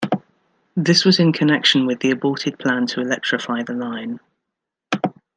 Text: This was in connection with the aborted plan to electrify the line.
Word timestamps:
This 0.75 1.05
was 1.05 1.19
in 1.19 1.31
connection 1.31 1.85
with 1.85 1.99
the 1.99 2.09
aborted 2.09 2.57
plan 2.57 2.87
to 2.87 3.01
electrify 3.01 3.61
the 3.61 3.73
line. 3.75 4.19